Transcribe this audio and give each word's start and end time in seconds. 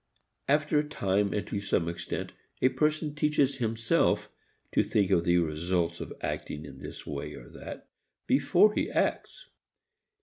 After 0.47 0.79
a 0.79 0.89
time 0.89 1.31
and 1.31 1.45
to 1.45 1.59
some 1.59 1.87
extent, 1.87 2.33
a 2.59 2.69
person 2.69 3.13
teaches 3.13 3.57
himself 3.57 4.31
to 4.71 4.81
think 4.83 5.11
of 5.11 5.25
the 5.25 5.37
results 5.37 5.99
of 6.01 6.11
acting 6.21 6.65
in 6.65 6.79
this 6.79 7.05
way 7.05 7.35
or 7.35 7.47
that 7.49 7.87
before 8.25 8.73
he 8.73 8.89
acts. 8.89 9.51